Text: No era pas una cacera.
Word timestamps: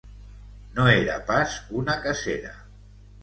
No 0.77 0.85
era 0.93 1.17
pas 1.27 1.53
una 1.81 1.99
cacera. 2.07 2.55